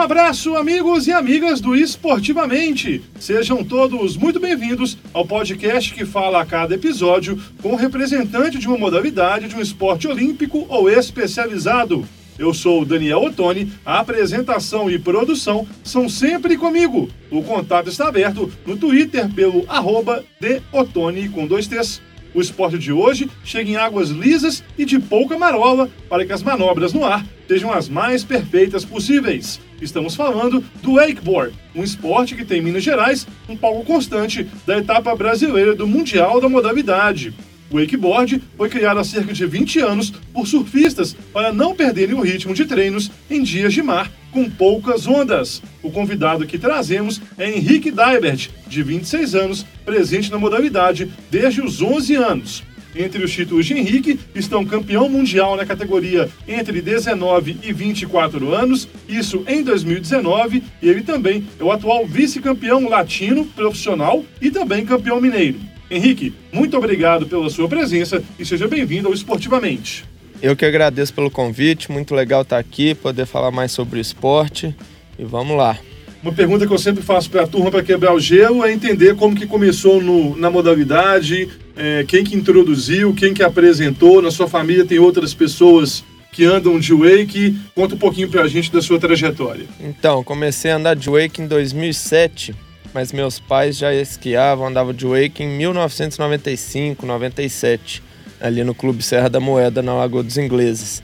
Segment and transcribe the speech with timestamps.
[0.00, 3.02] Um abraço, amigos e amigas do Esportivamente.
[3.18, 8.78] Sejam todos muito bem-vindos ao podcast que fala a cada episódio com representante de uma
[8.78, 12.08] modalidade de um esporte olímpico ou especializado.
[12.38, 17.10] Eu sou o Daniel Ottoni, a apresentação e produção são sempre comigo.
[17.30, 22.00] O contato está aberto no Twitter pelo arroba de Ottoni com dois T's.
[22.34, 26.42] O esporte de hoje chega em águas lisas e de pouca marola para que as
[26.42, 29.60] manobras no ar sejam as mais perfeitas possíveis.
[29.82, 34.78] Estamos falando do wakeboard, um esporte que tem em Minas Gerais um palco constante da
[34.78, 37.34] etapa brasileira do Mundial da modalidade.
[37.70, 42.20] O wakeboard foi criado há cerca de 20 anos por surfistas para não perderem o
[42.20, 45.62] ritmo de treinos em dias de mar com poucas ondas.
[45.82, 51.80] O convidado que trazemos é Henrique Daibert, de 26 anos, presente na modalidade desde os
[51.80, 52.62] 11 anos.
[52.94, 58.88] Entre os títulos de Henrique estão campeão mundial na categoria entre 19 e 24 anos,
[59.08, 65.20] isso em 2019, e ele também é o atual vice-campeão latino profissional e também campeão
[65.20, 65.69] mineiro.
[65.90, 70.04] Henrique, muito obrigado pela sua presença e seja bem-vindo ao Esportivamente.
[70.40, 74.74] Eu que agradeço pelo convite, muito legal estar aqui, poder falar mais sobre o esporte
[75.18, 75.76] e vamos lá.
[76.22, 79.16] Uma pergunta que eu sempre faço para a turma para quebrar o gelo é entender
[79.16, 84.46] como que começou no, na modalidade, é, quem que introduziu, quem que apresentou, na sua
[84.46, 88.80] família tem outras pessoas que andam de wake, conta um pouquinho para a gente da
[88.80, 89.66] sua trajetória.
[89.80, 92.54] Então, comecei a andar de wake em 2007,
[92.92, 98.02] mas meus pais já esquiavam, andavam de wake em 1995, 97,
[98.40, 101.02] ali no Clube Serra da Moeda, na Lagoa dos Ingleses.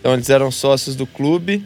[0.00, 1.64] Então eles eram sócios do clube,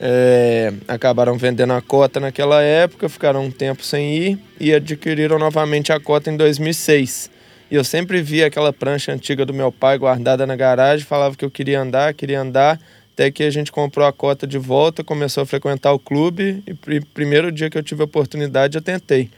[0.00, 5.92] é, acabaram vendendo a cota naquela época, ficaram um tempo sem ir e adquiriram novamente
[5.92, 7.30] a cota em 2006.
[7.70, 11.44] E eu sempre via aquela prancha antiga do meu pai guardada na garagem, falava que
[11.44, 12.80] eu queria andar, queria andar,
[13.18, 17.00] até que a gente comprou a cota de volta, começou a frequentar o clube e
[17.00, 19.28] primeiro dia que eu tive a oportunidade eu tentei.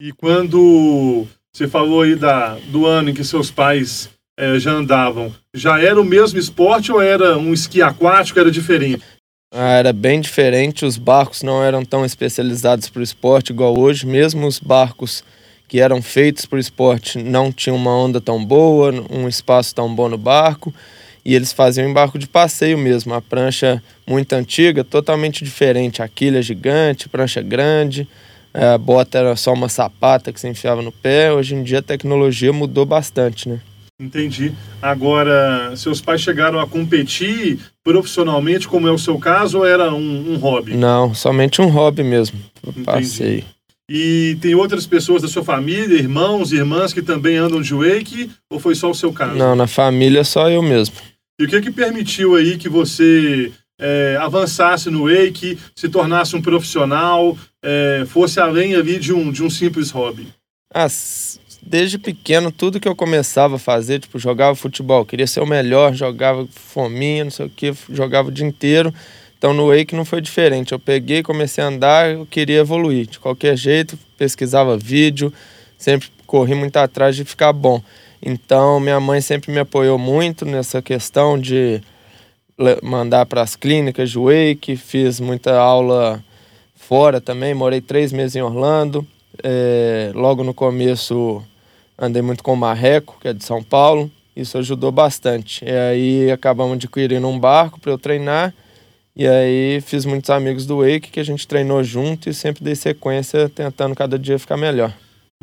[0.00, 4.08] E quando você falou aí da, do ano em que seus pais
[4.38, 9.02] é, já andavam, já era o mesmo esporte ou era um esqui aquático, era diferente?
[9.52, 14.06] Ah, era bem diferente, os barcos não eram tão especializados para o esporte igual hoje,
[14.06, 15.24] mesmo os barcos
[15.66, 19.92] que eram feitos para o esporte não tinham uma onda tão boa, um espaço tão
[19.92, 20.72] bom no barco
[21.24, 26.42] e eles faziam embarco de passeio mesmo, a prancha muito antiga, totalmente diferente, a quilha
[26.42, 28.06] gigante, prancha grande,
[28.52, 31.32] a bota era só uma sapata que se enfiava no pé.
[31.32, 33.60] Hoje em dia a tecnologia mudou bastante, né?
[34.00, 34.52] Entendi.
[34.82, 40.32] Agora, seus pais chegaram a competir profissionalmente, como é o seu caso, ou era um,
[40.32, 40.76] um hobby?
[40.76, 42.38] Não, somente um hobby mesmo.
[42.84, 43.44] Passeio.
[43.88, 48.58] E tem outras pessoas da sua família, irmãos, irmãs que também andam de wake, ou
[48.58, 49.36] foi só o seu caso?
[49.36, 50.94] Não, na família só eu mesmo.
[51.38, 56.42] E o que que permitiu aí que você é, avançasse no wake, se tornasse um
[56.42, 60.28] profissional, é, fosse além ali de um, de um simples hobby?
[60.72, 60.86] Ah,
[61.60, 65.92] desde pequeno, tudo que eu começava a fazer, tipo, jogava futebol, queria ser o melhor,
[65.92, 68.94] jogava fominha, não sei o que, jogava o dia inteiro.
[69.36, 70.72] Então no wake não foi diferente.
[70.72, 73.06] Eu peguei, comecei a andar, eu queria evoluir.
[73.06, 75.32] De qualquer jeito, pesquisava vídeo,
[75.76, 77.82] sempre corri muito atrás de ficar bom.
[78.26, 81.82] Então, minha mãe sempre me apoiou muito nessa questão de
[82.82, 86.24] mandar para as clínicas de wake, fiz muita aula
[86.74, 89.06] fora também, morei três meses em Orlando.
[89.42, 91.42] É, logo no começo
[91.98, 95.62] andei muito com o Marreco, que é de São Paulo, isso ajudou bastante.
[95.62, 98.54] E aí acabamos adquirindo um barco para eu treinar,
[99.14, 102.74] e aí fiz muitos amigos do Wake que a gente treinou junto e sempre dei
[102.74, 104.94] sequência tentando cada dia ficar melhor.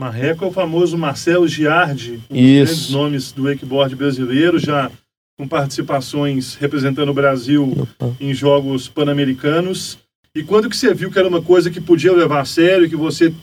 [0.01, 4.89] Marreco é o famoso Marcelo Giardi, um dos grandes nomes do wakeboard brasileiro, já
[5.37, 7.87] com participações representando o Brasil
[8.19, 9.97] em jogos pan-americanos.
[10.35, 12.95] E quando que você viu que era uma coisa que podia levar a sério, que
[12.95, 13.33] você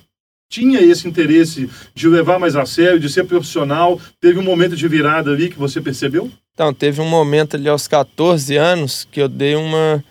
[0.51, 4.01] tinha esse interesse de levar mais a sério, de ser profissional?
[4.21, 6.31] Teve um momento de virada ali que você percebeu?
[6.55, 10.03] Então, teve um momento ali aos 14 anos que eu dei uma.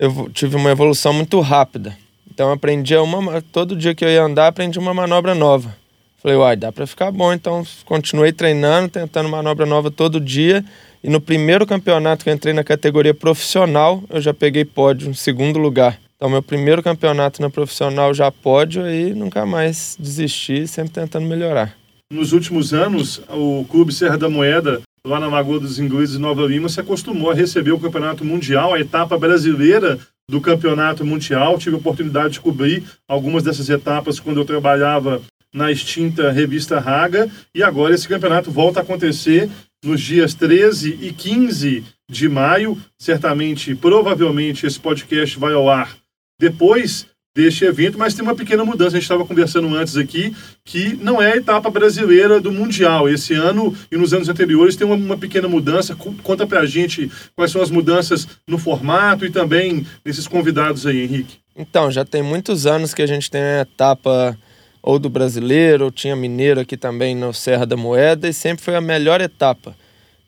[0.00, 1.96] Eu tive uma evolução muito rápida.
[2.28, 3.40] Então, eu aprendi uma.
[3.40, 5.81] Todo dia que eu ia andar, aprendi uma manobra nova.
[6.22, 7.32] Falei, uai, dá para ficar bom.
[7.32, 10.64] Então, continuei treinando, tentando manobra nova todo dia.
[11.02, 15.14] E no primeiro campeonato que eu entrei na categoria profissional, eu já peguei pódio em
[15.14, 15.98] segundo lugar.
[16.14, 21.76] Então, meu primeiro campeonato na profissional já pódio e nunca mais desisti, sempre tentando melhorar.
[22.12, 26.68] Nos últimos anos, o Clube Serra da Moeda, lá na Lagoa dos Ingleses, Nova Lima,
[26.68, 29.98] se acostumou a receber o Campeonato Mundial, a etapa brasileira
[30.30, 31.58] do Campeonato Mundial.
[31.58, 35.20] Tive a oportunidade de cobrir algumas dessas etapas quando eu trabalhava
[35.52, 37.30] na extinta revista Raga.
[37.54, 39.48] E agora esse campeonato volta a acontecer
[39.84, 42.80] nos dias 13 e 15 de maio.
[42.98, 45.96] Certamente, provavelmente, esse podcast vai ao ar
[46.40, 48.90] depois deste evento, mas tem uma pequena mudança.
[48.96, 53.08] A gente estava conversando antes aqui que não é a etapa brasileira do Mundial.
[53.08, 55.96] Esse ano e nos anos anteriores tem uma, uma pequena mudança.
[55.96, 61.38] Conta pra gente quais são as mudanças no formato e também nesses convidados aí, Henrique.
[61.56, 64.38] Então, já tem muitos anos que a gente tem a etapa
[64.82, 68.74] ou do brasileiro, ou tinha mineiro aqui também no Serra da Moeda, e sempre foi
[68.74, 69.76] a melhor etapa.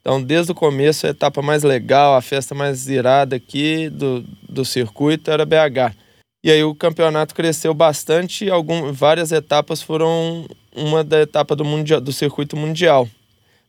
[0.01, 4.65] Então, desde o começo, a etapa mais legal, a festa mais irada aqui do, do
[4.65, 5.97] circuito era BH.
[6.45, 10.47] E aí o campeonato cresceu bastante e algum, várias etapas foram
[10.77, 13.09] uma da etapa do, mundial, do circuito mundial.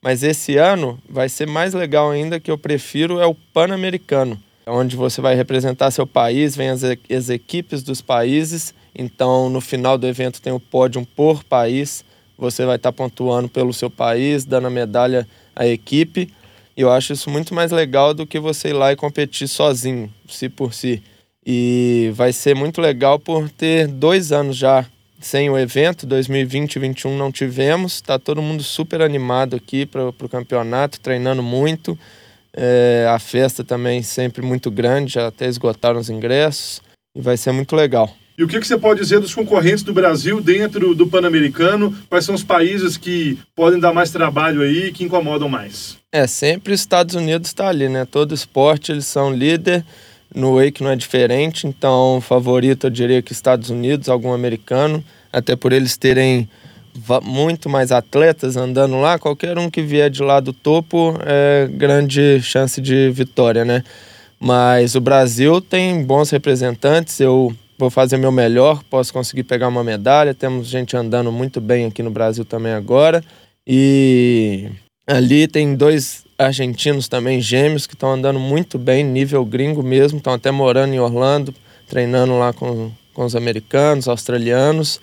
[0.04, 4.98] Mas esse ano vai ser mais legal ainda, que eu prefiro, é o Pan-Americano, onde
[4.98, 8.74] você vai representar seu país, vem as, as equipes dos países.
[8.96, 12.06] Então, no final do evento tem o pódio por país.
[12.38, 16.32] Você vai estar pontuando pelo seu país, dando a medalha à equipe.
[16.78, 20.12] E eu acho isso muito mais legal do que você ir lá e competir sozinho,
[20.28, 21.02] si por si.
[21.46, 24.86] E vai ser muito legal por ter dois anos já
[25.20, 27.96] sem o evento, 2020 e 2021 não tivemos.
[27.96, 31.98] Está todo mundo super animado aqui para o campeonato, treinando muito.
[32.54, 36.82] É, a festa também sempre muito grande, já até esgotaram os ingressos
[37.16, 38.10] e vai ser muito legal.
[38.38, 41.96] E o que, que você pode dizer dos concorrentes do Brasil dentro do Pan-Americano?
[42.10, 45.98] Quais são os países que podem dar mais trabalho aí, que incomodam mais?
[46.12, 48.06] É, sempre os Estados Unidos está ali, né?
[48.06, 49.86] Todo esporte eles são líder
[50.36, 55.56] no Wake não é diferente, então favorito eu diria que Estados Unidos, algum americano, até
[55.56, 56.50] por eles terem
[57.24, 62.42] muito mais atletas andando lá, qualquer um que vier de lá do topo é grande
[62.42, 63.84] chance de vitória, né?
[64.40, 69.84] Mas o Brasil tem bons representantes, eu vou fazer meu melhor, posso conseguir pegar uma
[69.84, 73.24] medalha, temos gente andando muito bem aqui no Brasil também agora.
[73.68, 74.70] E
[75.08, 80.34] ali tem dois argentinos também, gêmeos, que estão andando muito bem, nível gringo mesmo, estão
[80.34, 81.54] até morando em Orlando,
[81.88, 85.00] treinando lá com, com os americanos, australianos.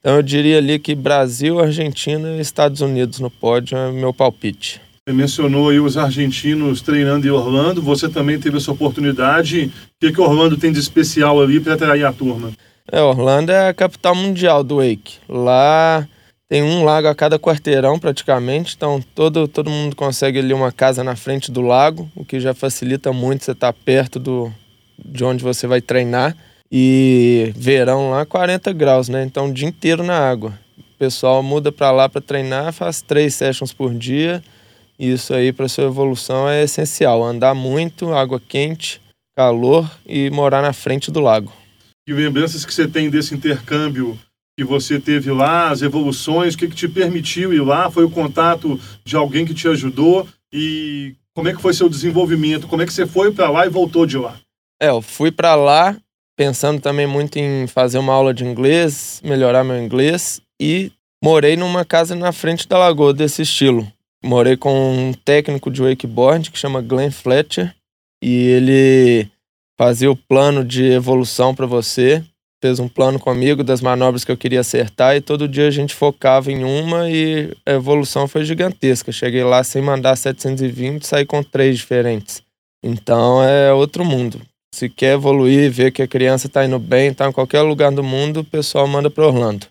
[0.00, 4.80] Então eu diria ali que Brasil, Argentina e Estados Unidos no pódio é meu palpite.
[5.08, 9.64] Mencionou aí os argentinos treinando em Orlando, você também teve essa oportunidade.
[9.64, 12.52] O que, que Orlando tem de especial ali para atrair a turma?
[12.90, 15.18] É, Orlando é a capital mundial do wake.
[15.28, 16.06] Lá
[16.48, 21.02] tem um lago a cada quarteirão praticamente, então todo, todo mundo consegue ali uma casa
[21.02, 24.52] na frente do lago, o que já facilita muito você estar tá perto do,
[25.04, 26.36] de onde você vai treinar.
[26.70, 29.24] E verão lá 40 graus, né?
[29.24, 30.56] Então o dia inteiro na água.
[30.78, 34.40] O pessoal muda para lá para treinar, faz três sessions por dia.
[35.04, 37.24] Isso aí para sua evolução é essencial.
[37.24, 39.00] Andar muito, água quente,
[39.36, 41.52] calor e morar na frente do lago.
[42.06, 44.16] Que lembranças que você tem desse intercâmbio
[44.56, 47.90] que você teve lá, as evoluções, o que, que te permitiu ir lá?
[47.90, 50.28] Foi o contato de alguém que te ajudou?
[50.52, 52.68] E como é que foi seu desenvolvimento?
[52.68, 54.36] Como é que você foi para lá e voltou de lá?
[54.80, 55.96] É, eu fui para lá
[56.36, 60.92] pensando também muito em fazer uma aula de inglês, melhorar meu inglês e
[61.24, 63.90] morei numa casa na frente da lagoa desse estilo.
[64.24, 67.74] Morei com um técnico de wakeboard que chama Glenn Fletcher
[68.22, 69.28] e ele
[69.78, 72.24] fazia o plano de evolução para você
[72.62, 75.92] fez um plano comigo das manobras que eu queria acertar e todo dia a gente
[75.92, 79.10] focava em uma e a evolução foi gigantesca.
[79.10, 82.40] Cheguei lá sem mandar 720, saí com três diferentes.
[82.82, 84.40] Então é outro mundo.
[84.72, 88.02] Se quer evoluir, ver que a criança está indo bem, está em qualquer lugar do
[88.02, 89.66] mundo, o pessoal manda para Orlando.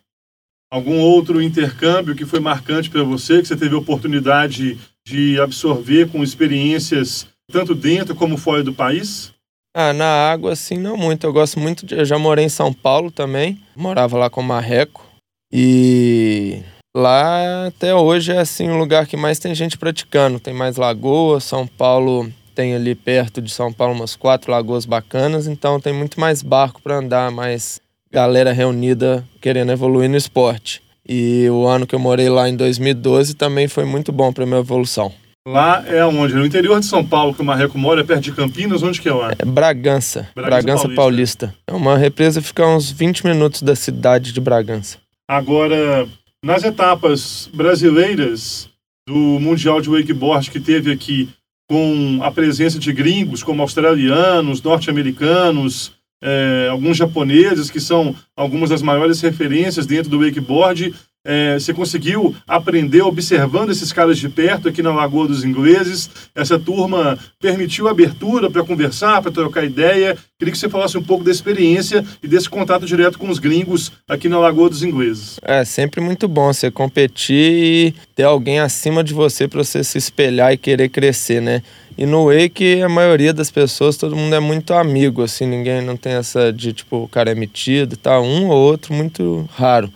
[0.71, 6.23] Algum outro intercâmbio que foi marcante para você, que você teve oportunidade de absorver com
[6.23, 9.33] experiências tanto dentro como fora do país?
[9.75, 11.25] Ah, na água, assim, não muito.
[11.25, 11.95] Eu gosto muito de.
[11.95, 13.61] Eu já morei em São Paulo também.
[13.75, 15.05] Morava lá com Marreco.
[15.51, 16.61] E
[16.95, 20.39] lá até hoje é assim o lugar que mais tem gente praticando.
[20.39, 21.43] Tem mais lagoas.
[21.43, 25.47] São Paulo tem ali perto de São Paulo umas quatro lagoas bacanas.
[25.47, 30.81] Então tem muito mais barco para andar, mais galera reunida querendo evoluir no esporte.
[31.07, 34.59] E o ano que eu morei lá em 2012 também foi muito bom para minha
[34.59, 35.11] evolução.
[35.47, 36.35] Lá é onde?
[36.35, 39.09] No interior de São Paulo, que o Marreco mora, é perto de Campinas, onde que
[39.09, 39.31] é lá?
[39.39, 41.47] É Bragança, Bragança, Bragança Paulista.
[41.47, 41.55] Paulista.
[41.65, 44.99] É uma represa fica a uns 20 minutos da cidade de Bragança.
[45.27, 46.07] Agora,
[46.45, 48.69] nas etapas brasileiras
[49.07, 51.27] do Mundial de Wakeboard que teve aqui,
[51.67, 58.81] com a presença de gringos como australianos, norte-americanos, é, alguns japoneses, que são algumas das
[58.81, 64.81] maiores referências dentro do wakeboard, é, você conseguiu aprender observando esses caras de perto aqui
[64.81, 66.09] na Lagoa dos Ingleses.
[66.33, 70.17] Essa turma permitiu abertura para conversar, para trocar ideia.
[70.39, 73.91] Queria que você falasse um pouco da experiência e desse contato direto com os gringos
[74.09, 75.39] aqui na Lagoa dos Ingleses.
[75.43, 79.99] É sempre muito bom você competir e ter alguém acima de você para você se
[79.99, 81.61] espelhar e querer crescer, né?
[82.01, 85.95] E no wake, a maioria das pessoas, todo mundo é muito amigo, assim, ninguém não
[85.95, 88.19] tem essa de, tipo, o cara é metido, tá?
[88.19, 89.87] Um ou outro, muito raro.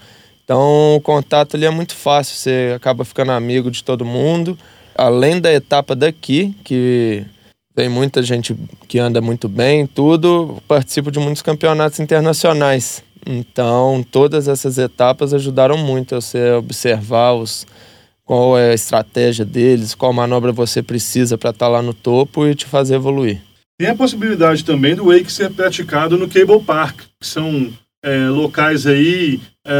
[0.43, 4.55] Então, o contato ali é muito fácil, você acaba ficando amigo de todo mundo.
[4.93, 7.25] Além da etapa daqui, que
[7.73, 8.55] tem muita gente
[8.87, 13.03] que anda muito bem, tudo, participo de muitos campeonatos internacionais.
[13.25, 17.65] Então, todas essas etapas ajudaram muito a você observar os,
[18.25, 22.45] qual é a estratégia deles, qual manobra você precisa para estar tá lá no topo
[22.45, 23.39] e te fazer evoluir.
[23.77, 27.71] Tem a possibilidade também do wake ser praticado no Cable Park, que são
[28.03, 29.73] é, locais aí é,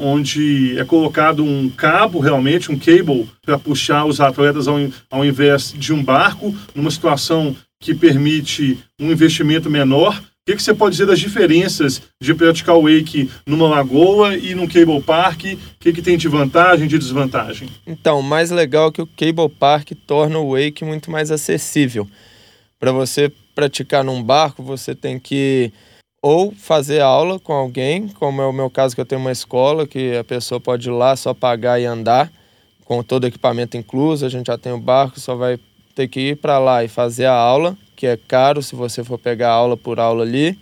[0.00, 4.76] onde é colocado um cabo, realmente, um cable, para puxar os atletas ao,
[5.10, 10.72] ao invés de um barco, numa situação que permite um investimento menor que, que você
[10.72, 15.44] pode dizer das diferenças de praticar o wake numa lagoa e num cable park?
[15.44, 17.68] O que, que tem de vantagem e de desvantagem?
[17.86, 22.08] Então, o mais legal é que o cable park torna o wake muito mais acessível.
[22.80, 25.70] Para você praticar num barco, você tem que
[26.22, 29.86] ou fazer aula com alguém, como é o meu caso que eu tenho uma escola
[29.86, 32.32] que a pessoa pode ir lá só pagar e andar
[32.86, 35.58] com todo o equipamento incluso, a gente já tem o barco, só vai
[35.94, 39.18] ter que ir para lá e fazer a aula que é caro se você for
[39.18, 40.56] pegar aula por aula ali,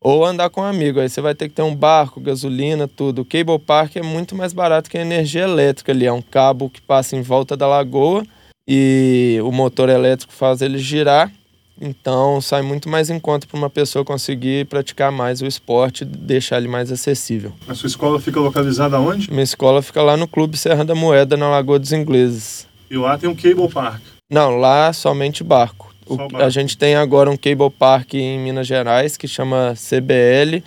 [0.00, 0.98] ou andar com um amigo.
[0.98, 3.20] Aí você vai ter que ter um barco, gasolina, tudo.
[3.20, 6.06] O cable park é muito mais barato que a energia elétrica ali.
[6.06, 8.24] É um cabo que passa em volta da lagoa
[8.66, 11.30] e o motor elétrico faz ele girar.
[11.78, 16.06] Então sai muito mais em conta para uma pessoa conseguir praticar mais o esporte e
[16.06, 17.52] deixar ele mais acessível.
[17.68, 19.30] A sua escola fica localizada onde?
[19.30, 22.66] Minha escola fica lá no Clube Serra da Moeda, na Lagoa dos Ingleses.
[22.90, 24.00] E lá tem um cable park?
[24.30, 25.93] Não, lá somente barco.
[26.06, 30.62] O, a gente tem agora um cable park em Minas Gerais que chama CBL,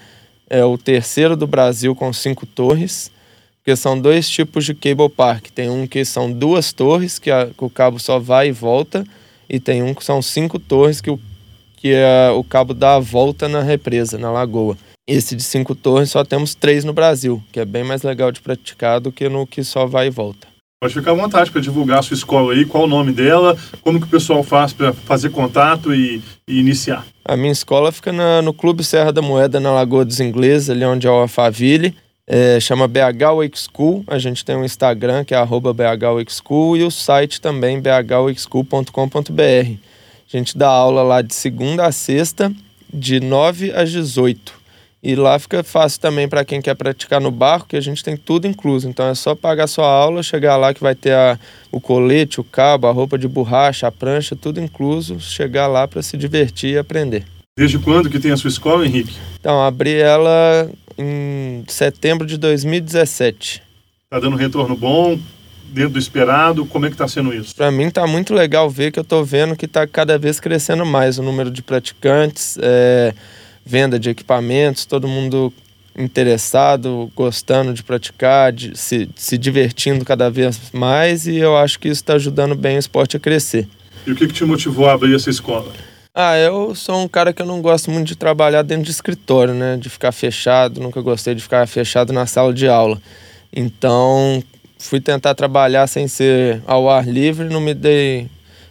[0.50, 3.12] é o terceiro do Brasil com cinco torres,
[3.58, 5.48] porque são dois tipos de cable park.
[5.54, 9.06] Tem um que são duas torres, que, a, que o cabo só vai e volta,
[9.50, 11.20] e tem um que são cinco torres, que o,
[11.76, 14.78] que é, o cabo dá a volta na represa, na lagoa.
[15.06, 18.42] Esse de cinco torres só temos três no Brasil, que é bem mais legal de
[18.42, 20.48] praticar do que no que só vai e volta.
[20.80, 24.00] Pode ficar à vontade para divulgar a sua escola aí, qual o nome dela, como
[24.00, 27.04] que o pessoal faz para fazer contato e, e, iniciar.
[27.26, 30.86] A minha escola fica na, no Clube Serra da Moeda, na Lagoa dos Ingleses, ali
[30.86, 31.96] onde é o Alphaville.
[32.28, 34.04] É, chama BH Wake School.
[34.06, 39.42] A gente tem um Instagram que é BH Wake School e o site também bhwakeschool.com.br.
[39.42, 42.54] A gente dá aula lá de segunda a sexta,
[42.94, 44.57] de 9 às 18.
[45.02, 48.18] E lá fica fácil também para quem quer praticar no barco, que a gente tem
[48.18, 48.90] tudo incluso.
[48.90, 51.40] Então é só pagar sua aula, chegar lá que vai ter a,
[51.72, 55.20] o colete, o cabo, a roupa de borracha, a prancha, tudo incluso.
[55.20, 57.26] Chegar lá para se divertir e aprender.
[57.58, 59.16] Desde quando que tem a sua escola, Henrique?
[59.40, 63.64] Então, abri ela em setembro de 2017.
[64.10, 65.20] Tá dando retorno bom?
[65.70, 67.54] Dentro do esperado, como é que está sendo isso?
[67.54, 70.86] Para mim tá muito legal ver que eu estou vendo que está cada vez crescendo
[70.86, 72.58] mais o número de praticantes.
[72.62, 73.14] É
[73.68, 75.54] venda de equipamentos, todo mundo
[75.98, 81.88] interessado, gostando de praticar, de, se, se divertindo cada vez mais e eu acho que
[81.88, 83.68] isso está ajudando bem o esporte a crescer.
[84.06, 85.74] E o que, que te motivou a abrir essa escola?
[86.14, 89.54] Ah, eu sou um cara que eu não gosto muito de trabalhar dentro de escritório,
[89.54, 89.78] né?
[89.78, 93.00] De ficar fechado, nunca gostei de ficar fechado na sala de aula.
[93.54, 94.42] Então,
[94.80, 98.28] fui tentar trabalhar sem ser ao ar livre, não me dei,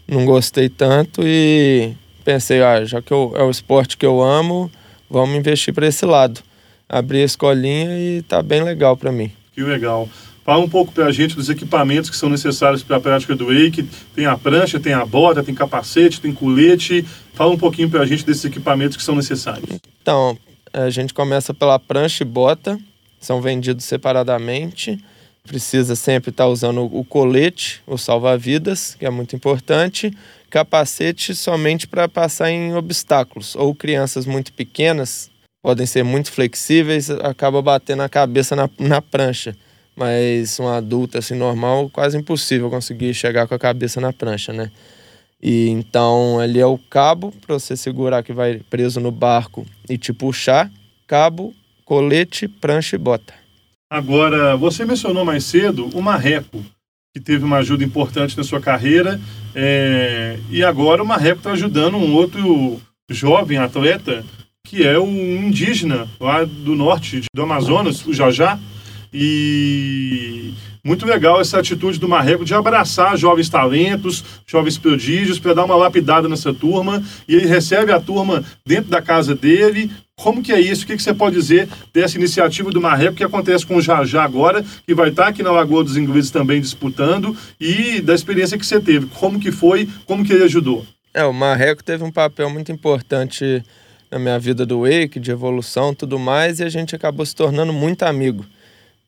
[0.09, 1.93] não gostei tanto e
[2.25, 4.71] pensei, ah, já que eu, é o esporte que eu amo,
[5.09, 6.41] vamos investir para esse lado.
[6.89, 9.33] Abri a escolinha e tá bem legal para mim.
[9.53, 10.09] Que legal.
[10.45, 13.47] Fala um pouco para a gente dos equipamentos que são necessários para a prática do
[13.47, 13.83] wake.
[14.15, 17.05] Tem a prancha, tem a bota, tem capacete, tem colete.
[17.35, 19.69] Fala um pouquinho para a gente desses equipamentos que são necessários.
[20.01, 20.39] Então,
[20.73, 22.79] a gente começa pela prancha e bota,
[23.19, 25.03] são vendidos separadamente.
[25.43, 30.13] Precisa sempre estar tá usando o colete, o salva-vidas, que é muito importante,
[30.51, 33.55] capacete somente para passar em obstáculos.
[33.57, 35.31] Ou crianças muito pequenas
[35.63, 39.57] podem ser muito flexíveis, acaba batendo a cabeça na, na prancha.
[39.97, 44.71] Mas um adulto assim normal, quase impossível conseguir chegar com a cabeça na prancha, né?
[45.43, 49.99] E então ali é o cabo para você segurar que vai preso no barco e
[49.99, 50.71] te puxar,
[51.07, 53.35] cabo, colete, prancha e bota.
[53.91, 56.65] Agora, você mencionou mais cedo o marreco
[57.15, 59.21] que teve uma ajuda importante na sua carreira.
[59.59, 64.23] É, e agora o Marreco está ajudando um outro jovem atleta,
[64.63, 68.59] que é um indígena lá do norte do Amazonas, o Jajá.
[69.15, 70.53] E
[70.85, 75.75] muito legal essa atitude do Marreco de abraçar jovens talentos, jovens prodígios, para dar uma
[75.75, 77.03] lapidada nessa turma.
[77.27, 80.85] E ele recebe a turma dentro da casa dele, Como que é isso?
[80.85, 84.25] O que, que você pode dizer dessa iniciativa do Marreco que acontece com o Jajá
[84.25, 88.67] agora, que vai estar aqui na Lagoa dos Ingleses também disputando, e da experiência que
[88.67, 89.07] você teve?
[89.07, 89.89] Como que foi?
[90.07, 90.87] Como que ele ajudou?
[91.13, 93.63] É, o Marreco teve um papel muito importante
[94.11, 97.73] na minha vida do Wake, de evolução tudo mais, e a gente acabou se tornando
[97.73, 98.45] muito amigo.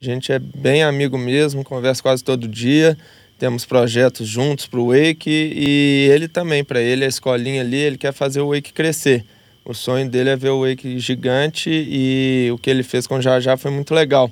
[0.01, 2.97] A gente é bem amigo mesmo, conversa quase todo dia
[3.39, 7.97] temos projetos juntos para o Wake e ele também, para ele, a escolinha ali, ele
[7.97, 9.25] quer fazer o Wake crescer.
[9.69, 13.21] O sonho dele é ver o Wake gigante e o que ele fez com o
[13.21, 14.31] Jajá foi muito legal.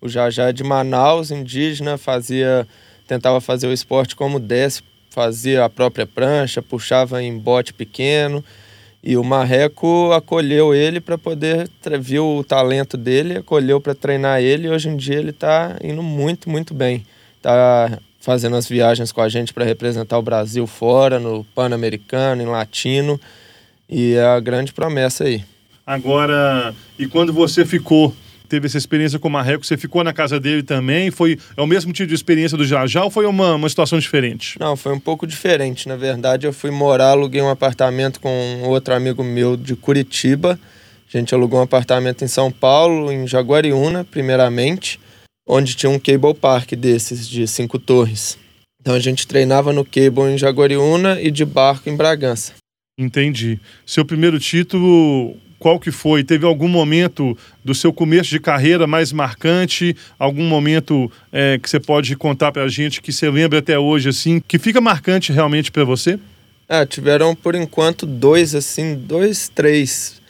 [0.00, 2.64] O Jajá é de Manaus, indígena, fazia,
[3.04, 8.44] tentava fazer o esporte como desce, fazia a própria prancha, puxava em bote pequeno.
[9.02, 11.68] E o Marreco acolheu ele para poder,
[12.00, 16.00] viu o talento dele, acolheu para treinar ele e hoje em dia ele está indo
[16.00, 17.04] muito, muito bem.
[17.38, 22.46] Está fazendo as viagens com a gente para representar o Brasil fora, no Pan-Americano, em
[22.46, 23.20] Latino.
[23.88, 25.44] E é a grande promessa aí.
[25.86, 28.14] Agora, e quando você ficou,
[28.48, 31.10] teve essa experiência com o Marreco, você ficou na casa dele também?
[31.10, 34.58] Foi é o mesmo tipo de experiência do Jajá ou foi uma, uma situação diferente?
[34.58, 35.88] Não, foi um pouco diferente.
[35.88, 40.58] Na verdade, eu fui morar, aluguei um apartamento com outro amigo meu de Curitiba.
[41.12, 44.98] A gente alugou um apartamento em São Paulo, em Jaguariúna, primeiramente
[45.46, 48.36] onde tinha um cable park desses de cinco torres.
[48.80, 52.52] Então a gente treinava no cable em Jaguariúna e de barco em Bragança.
[52.98, 53.60] Entendi.
[53.84, 56.24] Seu primeiro título, qual que foi?
[56.24, 59.94] Teve algum momento do seu começo de carreira mais marcante?
[60.18, 64.08] Algum momento é, que você pode contar para a gente que você lembra até hoje,
[64.08, 66.18] assim, que fica marcante realmente para você?
[66.66, 70.22] Ah, tiveram por enquanto dois, assim, dois, três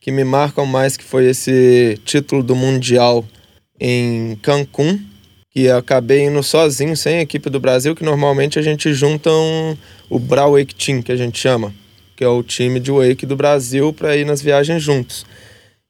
[0.00, 3.24] que me marcam mais, que foi esse título do Mundial
[3.80, 5.00] em Cancún,
[5.50, 9.76] que acabei indo sozinho, sem a equipe do Brasil, que normalmente a gente junta um,
[10.08, 11.72] o Bra Wake Team, que a gente chama,
[12.16, 15.24] que é o time de wake do Brasil, para ir nas viagens juntos.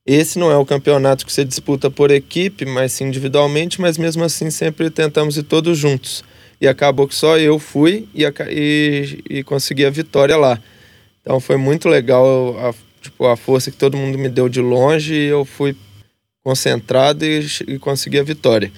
[0.04, 4.24] Esse não é o campeonato que você disputa por equipe, mas sim individualmente, mas mesmo
[4.24, 6.24] assim sempre tentamos ir todos juntos.
[6.60, 10.60] E acabou que só eu fui e, e, e consegui a vitória lá.
[11.20, 15.14] Então foi muito legal a, tipo, a força que todo mundo me deu de longe
[15.14, 15.76] e eu fui
[16.44, 18.72] concentrado e, e consegui a vitória.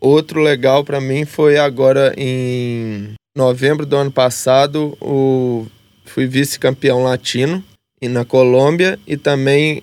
[0.00, 5.66] Outro legal para mim foi agora em novembro do ano passado, o,
[6.10, 7.62] fui vice-campeão latino
[8.02, 9.82] e na Colômbia e também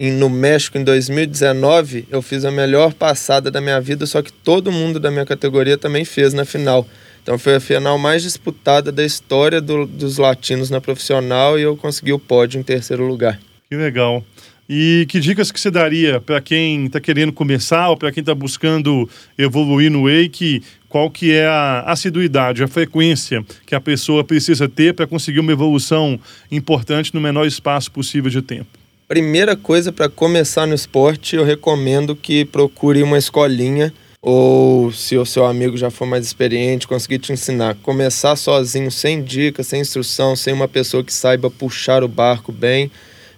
[0.00, 4.72] no México em 2019 eu fiz a melhor passada da minha vida, só que todo
[4.72, 6.86] mundo da minha categoria também fez na final.
[7.22, 11.76] Então foi a final mais disputada da história do, dos latinos na profissional e eu
[11.76, 13.40] consegui o pódio em terceiro lugar.
[13.70, 14.24] Que legal.
[14.68, 18.34] E que dicas que você daria para quem está querendo começar ou para quem está
[18.34, 20.62] buscando evoluir no Wake?
[20.88, 25.52] Qual que é a assiduidade, a frequência que a pessoa precisa ter para conseguir uma
[25.52, 26.18] evolução
[26.50, 28.66] importante no menor espaço possível de tempo?
[29.08, 35.26] Primeira coisa para começar no esporte, eu recomendo que procure uma escolinha ou se o
[35.26, 37.74] seu amigo já for mais experiente, conseguir te ensinar.
[37.82, 42.88] Começar sozinho, sem dicas, sem instrução, sem uma pessoa que saiba puxar o barco bem,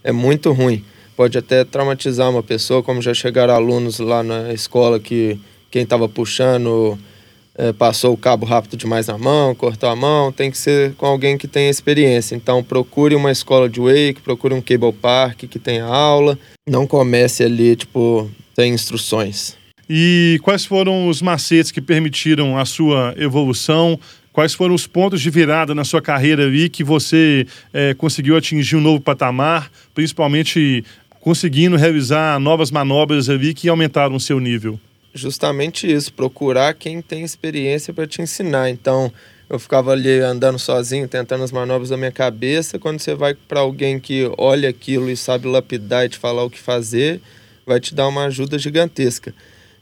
[0.02, 0.84] é muito ruim
[1.16, 5.38] pode até traumatizar uma pessoa, como já chegaram alunos lá na escola que
[5.70, 6.98] quem estava puxando
[7.56, 11.06] é, passou o cabo rápido demais na mão, cortou a mão, tem que ser com
[11.06, 12.34] alguém que tenha experiência.
[12.34, 17.44] Então procure uma escola de wake, procure um cable park que tenha aula, não comece
[17.44, 19.56] ali, tipo, sem instruções.
[19.88, 23.98] E quais foram os macetes que permitiram a sua evolução?
[24.32, 28.74] Quais foram os pontos de virada na sua carreira ali que você é, conseguiu atingir
[28.74, 30.84] um novo patamar, principalmente
[31.24, 34.78] conseguindo realizar novas manobras ali que aumentaram o seu nível?
[35.14, 38.68] Justamente isso, procurar quem tem experiência para te ensinar.
[38.68, 39.10] Então,
[39.48, 42.78] eu ficava ali andando sozinho, tentando as manobras da minha cabeça.
[42.78, 46.50] Quando você vai para alguém que olha aquilo e sabe lapidar e te falar o
[46.50, 47.22] que fazer,
[47.64, 49.34] vai te dar uma ajuda gigantesca.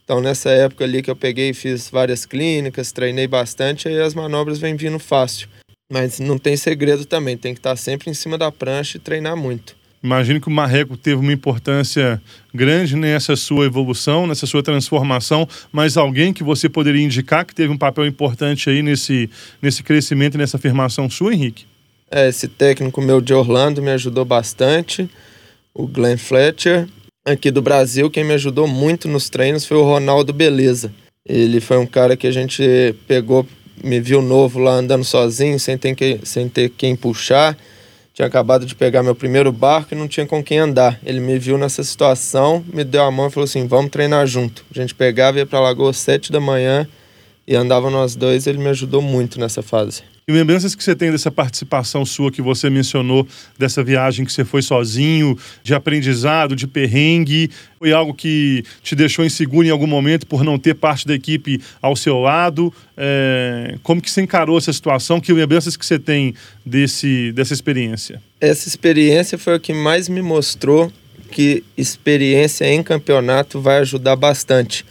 [0.04, 4.14] Então, nessa época ali que eu peguei e fiz várias clínicas, treinei bastante, aí as
[4.14, 5.48] manobras vêm vindo fácil.
[5.90, 9.36] Mas não tem segredo também, tem que estar sempre em cima da prancha e treinar
[9.36, 9.81] muito.
[10.02, 12.20] Imagino que o Marreco teve uma importância
[12.52, 17.72] grande nessa sua evolução, nessa sua transformação, mas alguém que você poderia indicar que teve
[17.72, 21.66] um papel importante aí nesse, nesse crescimento e nessa afirmação sua, Henrique?
[22.10, 25.08] É, esse técnico meu de Orlando me ajudou bastante,
[25.72, 26.88] o Glenn Fletcher.
[27.24, 30.92] Aqui do Brasil, quem me ajudou muito nos treinos foi o Ronaldo Beleza.
[31.24, 32.62] Ele foi um cara que a gente
[33.06, 33.46] pegou,
[33.82, 37.56] me viu novo lá andando sozinho, sem ter, que, sem ter quem puxar
[38.12, 40.98] tinha acabado de pegar meu primeiro barco e não tinha com quem andar.
[41.04, 44.64] Ele me viu nessa situação, me deu a mão e falou assim: vamos treinar junto.
[44.70, 46.86] A gente pegava, ia para a lagoa às sete da manhã
[47.46, 48.46] e andava nós dois.
[48.46, 50.11] Ele me ajudou muito nessa fase.
[50.24, 53.26] Que lembranças que você tem dessa participação sua que você mencionou,
[53.58, 57.50] dessa viagem que você foi sozinho, de aprendizado, de perrengue?
[57.76, 61.60] Foi algo que te deixou inseguro em algum momento por não ter parte da equipe
[61.80, 62.72] ao seu lado?
[62.96, 65.20] É, como que você encarou essa situação?
[65.20, 68.22] Que lembranças que você tem desse, dessa experiência?
[68.40, 70.92] Essa experiência foi o que mais me mostrou
[71.32, 74.84] que experiência em campeonato vai ajudar bastante.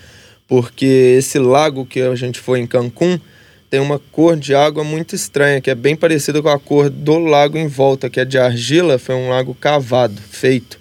[0.45, 3.17] Porque esse lago que a gente foi em Cancún
[3.71, 7.17] tem uma cor de água muito estranha, que é bem parecida com a cor do
[7.17, 10.77] lago em volta, que é de argila, foi um lago cavado, feito.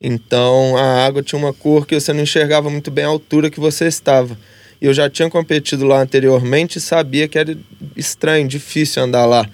[0.00, 3.58] Então a água tinha uma cor que você não enxergava muito bem a altura que
[3.58, 4.38] você estava.
[4.80, 7.58] E eu já tinha competido lá anteriormente e sabia que era
[7.96, 9.44] estranho, difícil andar lá.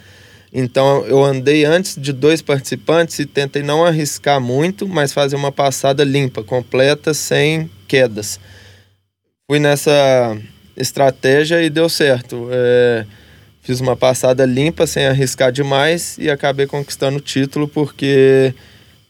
[0.52, 5.50] Então eu andei antes de dois participantes e tentei não arriscar muito, mas fazer uma
[5.50, 8.38] passada limpa, completa, sem quedas.
[9.50, 10.36] Fui nessa
[10.76, 12.48] estratégia e deu certo.
[12.50, 13.04] É,
[13.62, 18.54] fiz uma passada limpa, sem arriscar demais e acabei conquistando o título porque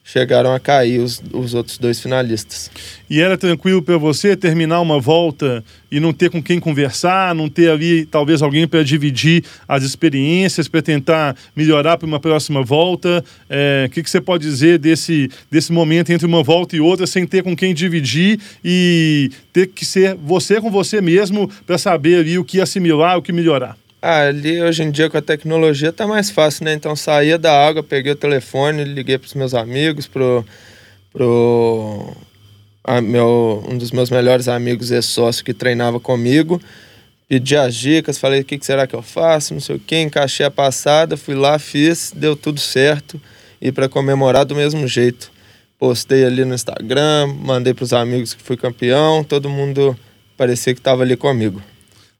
[0.07, 2.71] chegaram a cair os, os outros dois finalistas.
[3.09, 7.49] E era tranquilo para você terminar uma volta e não ter com quem conversar, não
[7.49, 13.23] ter ali talvez alguém para dividir as experiências, para tentar melhorar para uma próxima volta?
[13.49, 16.79] É, o é, que, que você pode dizer desse, desse momento entre uma volta e
[16.79, 21.77] outra sem ter com quem dividir e ter que ser você com você mesmo para
[21.77, 23.77] saber ali o que assimilar, o que melhorar?
[24.01, 26.73] Ali hoje em dia com a tecnologia tá mais fácil, né?
[26.73, 30.45] Então saía da água, peguei o telefone, liguei pros meus amigos, pro,
[31.11, 32.15] pro
[32.83, 36.61] a meu, um dos meus melhores amigos é sócio que treinava comigo,
[37.27, 39.99] pedi as dicas, falei o que, que será que eu faço, não sei o que,
[39.99, 43.19] encaixei a passada, fui lá, fiz, deu tudo certo
[43.59, 45.31] e para comemorar do mesmo jeito.
[45.79, 49.97] Postei ali no Instagram, mandei pros amigos que fui campeão, todo mundo
[50.35, 51.61] parecia que estava ali comigo.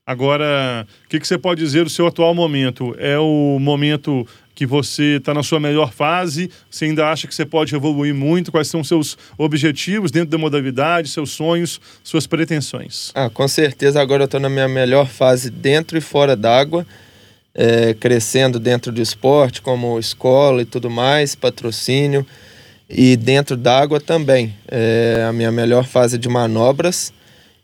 [0.07, 2.95] Agora, o que, que, você pode dizer do seu atual momento?
[2.97, 6.49] É o momento que você está na sua melhor fase?
[6.71, 8.49] Você ainda acha que você pode evoluir muito?
[8.49, 13.11] Quais são seus objetivos dentro da modalidade, seus sonhos, suas pretensões?
[13.13, 16.87] Ah, com certeza agora eu estou na minha melhor fase dentro e fora d'água,
[17.53, 22.25] é, crescendo dentro do esporte, como escola e tudo mais, patrocínio.
[22.89, 24.55] E dentro d'água também.
[24.69, 27.11] É a minha melhor fase de manobras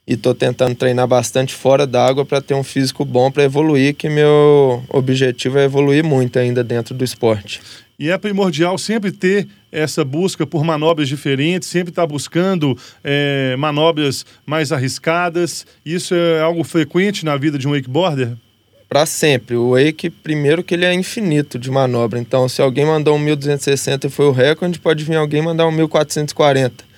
[0.05, 4.09] e estou tentando treinar bastante fora d'água para ter um físico bom para evoluir, que
[4.09, 7.61] meu objetivo é evoluir muito ainda dentro do esporte.
[7.97, 13.55] E é primordial sempre ter essa busca por manobras diferentes, sempre estar tá buscando é,
[13.57, 15.65] manobras mais arriscadas.
[15.85, 18.33] Isso é algo frequente na vida de um wakeboarder?
[18.89, 19.55] Para sempre.
[19.55, 22.19] O wake, primeiro que ele é infinito de manobra.
[22.19, 25.71] Então, se alguém mandou um 1260 e foi o recorde, pode vir alguém mandar um
[25.71, 26.92] 1440.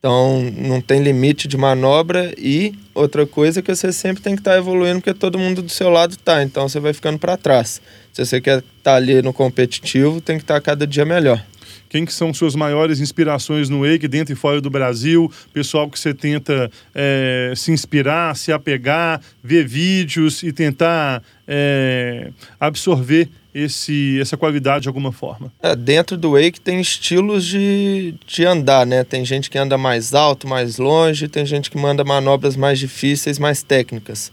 [0.00, 4.40] Então, não tem limite de manobra e outra coisa é que você sempre tem que
[4.40, 7.36] estar tá evoluindo porque todo mundo do seu lado tá, então você vai ficando para
[7.36, 7.82] trás.
[8.10, 11.44] Se você quer estar tá ali no competitivo, tem que estar tá cada dia melhor.
[11.90, 15.30] Quem que são suas maiores inspirações no wake dentro e fora do Brasil?
[15.52, 23.28] Pessoal que você tenta é, se inspirar, se apegar, ver vídeos e tentar é, absorver
[23.54, 25.52] esse, essa qualidade de alguma forma?
[25.62, 29.04] É, dentro do wake tem estilos de, de andar, né?
[29.04, 33.38] Tem gente que anda mais alto, mais longe, tem gente que manda manobras mais difíceis,
[33.38, 34.32] mais técnicas.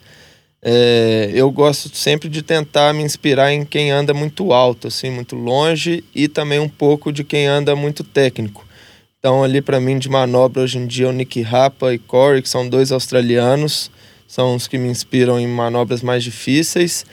[0.61, 5.35] É, eu gosto sempre de tentar me inspirar em quem anda muito alto, assim, muito
[5.35, 8.65] longe, e também um pouco de quem anda muito técnico.
[9.19, 12.49] Então, ali para mim, de manobra hoje em dia, o Nick Rapa e Corey, que
[12.49, 13.91] são dois australianos,
[14.27, 17.05] são os que me inspiram em manobras mais difíceis.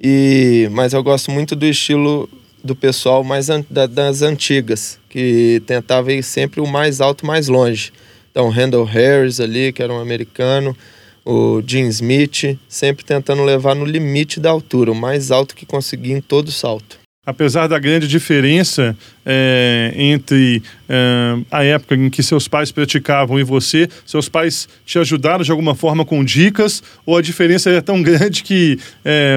[0.00, 2.28] E, mas eu gosto muito do estilo
[2.62, 7.48] do pessoal mais an, da, das antigas, que tentava ir sempre o mais alto, mais
[7.48, 7.92] longe.
[8.30, 10.76] Então, Randall Harris ali, que era um americano,
[11.24, 16.16] o Jim Smith, sempre tentando levar no limite da altura, o mais alto que conseguia
[16.16, 22.46] em todo salto apesar da grande diferença é, entre é, a época em que seus
[22.46, 27.22] pais praticavam e você, seus pais te ajudaram de alguma forma com dicas ou a
[27.22, 29.36] diferença é tão grande que é,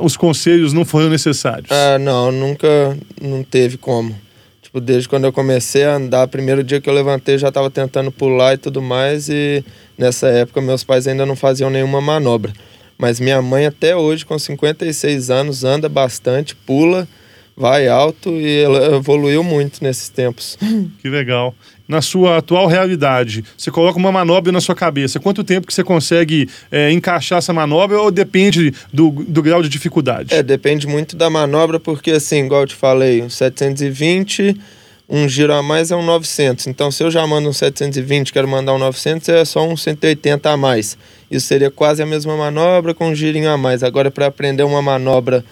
[0.00, 1.72] os conselhos não foram necessários?
[1.72, 4.14] Ah, não, nunca não teve como.
[4.62, 8.12] Tipo, desde quando eu comecei a andar, primeiro dia que eu levantei já estava tentando
[8.12, 9.64] pular e tudo mais e
[9.98, 12.52] nessa época meus pais ainda não faziam nenhuma manobra.
[12.96, 17.08] Mas minha mãe até hoje, com 56 anos, anda bastante, pula
[17.56, 20.58] vai alto e ela evoluiu muito nesses tempos.
[21.00, 21.54] Que legal.
[21.86, 25.20] Na sua atual realidade, você coloca uma manobra na sua cabeça.
[25.20, 29.68] Quanto tempo que você consegue é, encaixar essa manobra ou depende do, do grau de
[29.68, 30.32] dificuldade?
[30.32, 34.58] É, depende muito da manobra, porque assim, igual eu te falei, um 720,
[35.06, 36.66] um giro a mais é um 900.
[36.68, 40.50] Então, se eu já mando um 720, quero mandar um 900, é só um 180
[40.50, 40.96] a mais.
[41.30, 43.82] Isso seria quase a mesma manobra com um girinho a mais.
[43.82, 45.44] Agora, para aprender uma manobra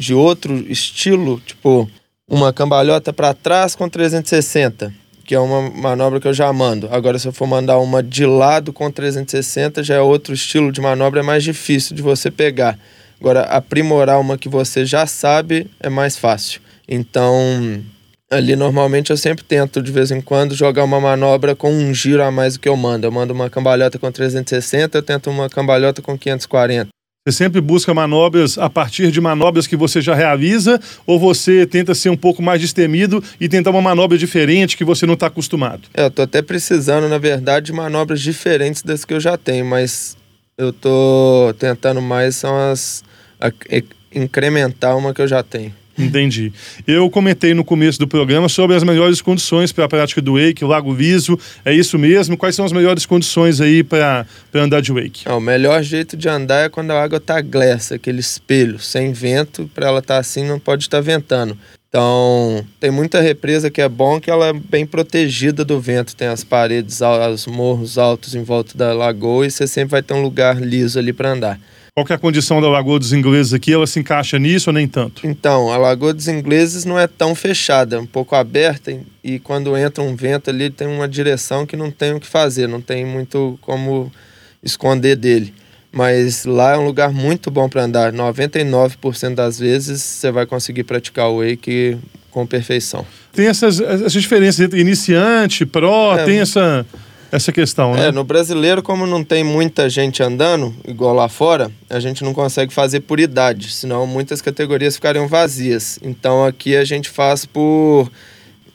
[0.00, 1.88] de outro estilo, tipo
[2.28, 4.92] uma cambalhota para trás com 360,
[5.24, 6.88] que é uma manobra que eu já mando.
[6.90, 10.80] Agora, se eu for mandar uma de lado com 360, já é outro estilo de
[10.80, 12.78] manobra, é mais difícil de você pegar.
[13.20, 16.62] Agora, aprimorar uma que você já sabe é mais fácil.
[16.88, 17.82] Então,
[18.30, 22.22] ali normalmente eu sempre tento de vez em quando jogar uma manobra com um giro
[22.22, 23.06] a mais do que eu mando.
[23.06, 26.88] Eu mando uma cambalhota com 360, eu tento uma cambalhota com 540.
[27.30, 31.94] Você sempre busca manobras a partir de manobras que você já realiza ou você tenta
[31.94, 35.82] ser um pouco mais destemido e tentar uma manobra diferente que você não está acostumado?
[35.94, 39.64] É, eu tô até precisando, na verdade, de manobras diferentes das que eu já tenho,
[39.64, 40.16] mas
[40.58, 43.04] eu tô tentando mais são as
[43.40, 43.52] a,
[44.12, 45.72] incrementar uma que eu já tenho.
[46.04, 46.52] Entendi.
[46.86, 50.64] Eu comentei no começo do programa sobre as melhores condições para a prática do wake,
[50.64, 51.38] Lago Liso.
[51.64, 52.36] É isso mesmo?
[52.36, 55.28] Quais são as melhores condições aí para andar de wake?
[55.28, 59.12] É, o melhor jeito de andar é quando a água está glessa, aquele espelho, sem
[59.12, 59.70] vento.
[59.74, 61.56] Para ela estar tá assim, não pode estar tá ventando.
[61.90, 66.14] Então, tem muita represa que é bom que ela é bem protegida do vento.
[66.14, 67.00] Tem as paredes,
[67.34, 71.00] os morros altos em volta da lagoa e você sempre vai ter um lugar liso
[71.00, 71.60] ali para andar.
[72.00, 73.72] Qual é a condição da Lagoa dos Ingleses aqui?
[73.72, 75.26] Ela se encaixa nisso ou nem tanto?
[75.26, 79.76] Então, a Lagoa dos Ingleses não é tão fechada, é um pouco aberta e quando
[79.76, 83.04] entra um vento ali tem uma direção que não tem o que fazer, não tem
[83.04, 84.10] muito como
[84.62, 85.52] esconder dele.
[85.92, 88.12] Mas lá é um lugar muito bom para andar.
[88.12, 91.98] 99% das vezes você vai conseguir praticar o wake
[92.30, 93.04] com perfeição.
[93.32, 96.86] Tem essas, essas diferenças entre iniciante, pró, é, tem essa
[97.32, 98.08] essa questão, né?
[98.08, 102.34] É, no brasileiro, como não tem muita gente andando, igual lá fora, a gente não
[102.34, 105.98] consegue fazer por idade, senão muitas categorias ficariam vazias.
[106.02, 108.10] Então aqui a gente faz por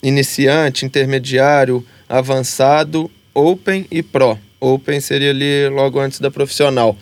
[0.02, 4.38] iniciante, intermediário, avançado, open e pro.
[4.60, 6.98] Open seria ali logo antes da profissional.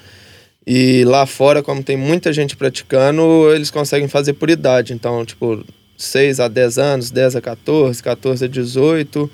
[0.65, 4.93] E lá fora, como tem muita gente praticando, eles conseguem fazer por idade.
[4.93, 5.63] Então, tipo,
[5.97, 9.29] 6 a 10 anos, 10 a 14, 14 a 18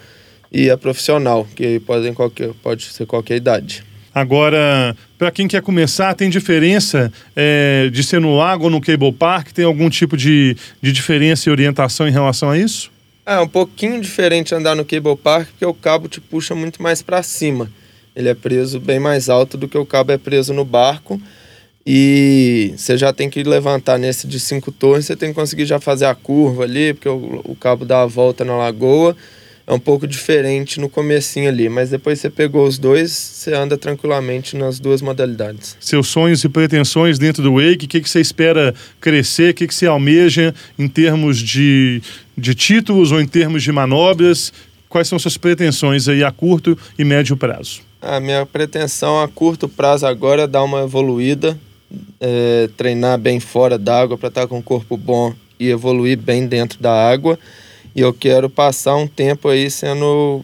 [0.52, 3.84] e a profissional, que podem qualquer, pode ser qualquer idade.
[4.14, 9.14] Agora, para quem quer começar, tem diferença é, de ser no lago ou no cable
[9.14, 9.52] park?
[9.52, 12.92] Tem algum tipo de, de diferença e orientação em relação a isso?
[13.26, 17.02] É um pouquinho diferente andar no cable park, porque o cabo te puxa muito mais
[17.02, 17.72] para cima.
[18.16, 21.22] Ele é preso bem mais alto do que o cabo é preso no barco.
[21.86, 25.80] E você já tem que levantar nesse de cinco torres, você tem que conseguir já
[25.80, 29.16] fazer a curva ali, porque o, o cabo dá a volta na lagoa
[29.70, 33.78] é um pouco diferente no comecinho ali, mas depois você pegou os dois, você anda
[33.78, 35.78] tranquilamente nas duas modalidades.
[35.80, 39.68] Seus sonhos e pretensões dentro do Wake, o que, que você espera crescer, o que,
[39.68, 42.02] que você almeja em termos de,
[42.36, 44.52] de títulos ou em termos de manobras?
[44.90, 47.82] Quais são suas pretensões aí a curto e médio prazo?
[48.02, 51.56] A minha pretensão a curto prazo agora é dar uma evoluída,
[52.20, 56.82] é, treinar bem fora d'água para estar com um corpo bom e evoluir bem dentro
[56.82, 57.38] da água
[58.00, 60.42] e eu quero passar um tempo aí sendo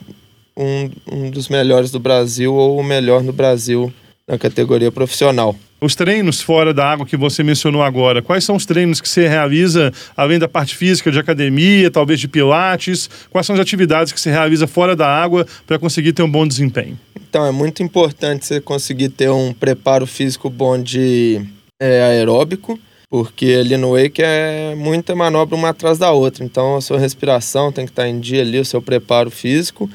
[0.57, 3.93] um, um dos melhores do Brasil ou o melhor no Brasil
[4.27, 5.55] na categoria profissional.
[5.79, 9.25] Os treinos fora da água que você mencionou agora, quais são os treinos que você
[9.25, 13.09] realiza, além da parte física de academia, talvez de pilates?
[13.29, 16.45] Quais são as atividades que você realiza fora da água para conseguir ter um bom
[16.45, 16.99] desempenho?
[17.15, 21.41] Então, é muito importante você conseguir ter um preparo físico bom de
[21.81, 22.77] é, aeróbico,
[23.15, 26.43] porque ali no wake é muita manobra uma atrás da outra.
[26.43, 29.89] Então a sua respiração tem que estar em dia ali, o seu preparo físico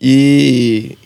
[0.00, 0.96] e,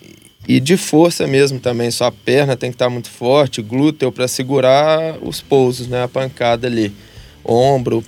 [0.47, 1.91] e de força mesmo também.
[1.91, 6.65] Sua perna tem que estar muito forte, glúteo para segurar os pousos, né, a pancada
[6.65, 6.93] ali.
[7.43, 8.01] Ombro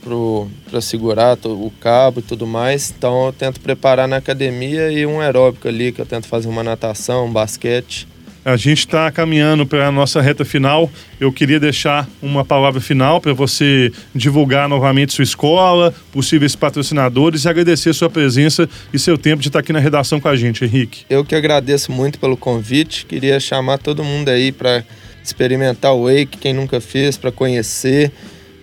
[0.70, 2.94] para segurar o cabo e tudo mais.
[2.98, 6.64] Então eu tento preparar na academia e um aeróbico ali, que eu tento fazer uma
[6.64, 8.08] natação, um basquete.
[8.44, 10.90] A gente está caminhando para a nossa reta final.
[11.20, 17.50] Eu queria deixar uma palavra final para você divulgar novamente sua escola, possíveis patrocinadores e
[17.50, 21.06] agradecer sua presença e seu tempo de estar aqui na redação com a gente, Henrique.
[21.08, 23.06] Eu que agradeço muito pelo convite.
[23.06, 24.84] Queria chamar todo mundo aí para
[25.24, 28.12] experimentar o Wake, quem nunca fez, para conhecer,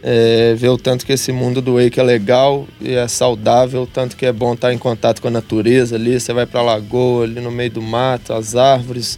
[0.02, 3.86] é, ver o tanto que esse mundo do Wake é legal e é saudável, o
[3.86, 6.18] tanto que é bom estar em contato com a natureza ali.
[6.18, 9.16] Você vai para a lagoa, ali no meio do mato, as árvores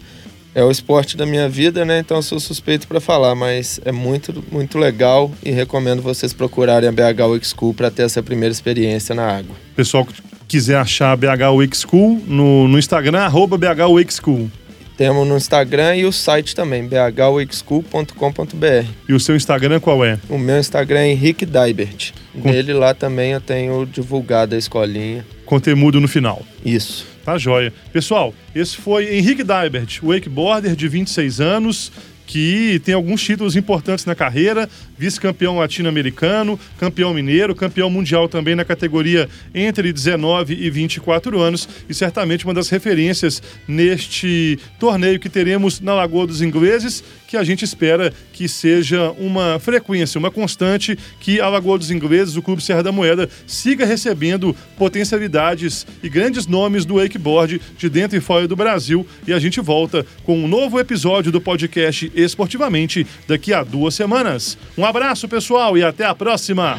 [0.55, 2.01] é o esporte da minha vida, né?
[2.01, 6.89] Então eu sou suspeito para falar, mas é muito, muito legal e recomendo vocês procurarem
[6.89, 9.55] a BH Wake School para ter essa primeira experiência na água.
[9.77, 10.15] Pessoal que
[10.49, 14.51] quiser achar a BH Wake School no, no Instagram, arroba BH Wake School.
[14.97, 18.87] Temos no Instagram e o site também, bhwakeschool.com.br.
[19.09, 20.19] E o seu Instagram qual é?
[20.29, 22.13] O meu Instagram é Henrique Daibert.
[22.35, 22.51] Com...
[22.51, 25.25] Nele lá também eu tenho divulgado a escolinha.
[25.47, 26.43] Conteúdo no final.
[26.63, 27.07] Isso.
[27.31, 27.73] Tá joia.
[27.93, 31.93] Pessoal, esse foi Henrique Daibert, wakeboarder de 26 anos,
[32.27, 38.65] que tem alguns títulos importantes na carreira, vice-campeão latino-americano, campeão mineiro, campeão mundial também na
[38.65, 45.81] categoria entre 19 e 24 anos e certamente uma das referências neste torneio que teremos
[45.81, 51.43] na Lagoa dos Ingleses, que a gente espera que seja uma frequência, uma constante, que
[51.43, 56.87] a Lagoa dos Ingleses, o Clube Serra da Moeda, siga recebendo potencialidades e grandes nomes
[56.87, 59.07] do wakeboard de dentro e fora do Brasil.
[59.27, 64.57] E a gente volta com um novo episódio do podcast Esportivamente daqui a duas semanas.
[64.75, 66.79] Um abraço, pessoal, e até a próxima!